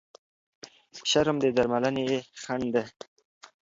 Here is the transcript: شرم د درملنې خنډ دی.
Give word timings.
شرم 1.09 1.37
د 1.43 1.45
درملنې 1.57 2.05
خنډ 2.41 2.65
دی. 2.75 2.83